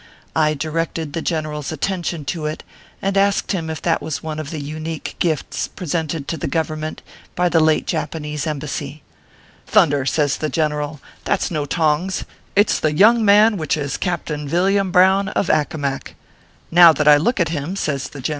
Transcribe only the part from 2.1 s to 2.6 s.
to